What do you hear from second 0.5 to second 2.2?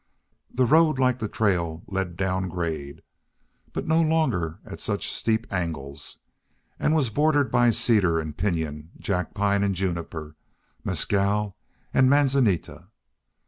The road, like the trail, led